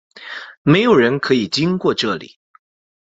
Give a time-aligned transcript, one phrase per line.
[0.63, 2.39] 没有人可以经过这里！